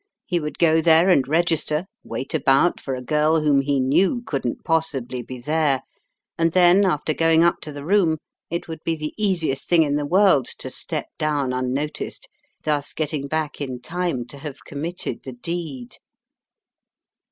He 0.25 0.39
would 0.39 0.57
go 0.57 0.81
there 0.81 1.09
and 1.09 1.27
register, 1.27 1.85
wait 2.03 2.33
about 2.33 2.79
for 2.79 2.95
a 2.95 3.03
girl 3.03 3.39
whom 3.41 3.61
he 3.61 3.79
knew 3.79 4.23
couldn't 4.25 4.63
possibly 4.63 5.21
be 5.21 5.37
there, 5.39 5.83
and 6.39 6.53
then, 6.53 6.85
after 6.85 7.13
going 7.13 7.43
up 7.43 7.61
to 7.61 7.71
the 7.71 7.85
room, 7.85 8.17
it 8.49 8.67
would 8.67 8.83
be 8.83 8.95
the 8.95 9.13
easiest 9.15 9.69
thing 9.69 9.83
in 9.83 9.97
the 9.97 10.07
world 10.07 10.47
to 10.57 10.71
step 10.71 11.09
down 11.19 11.53
unnoticed, 11.53 12.27
thus 12.63 12.93
getting 12.93 13.27
back 13.27 13.61
in 13.61 13.79
time 13.79 14.25
to 14.29 14.39
have 14.39 14.63
committed 14.65 15.21
the 15.23 15.33
deed. 15.33 15.97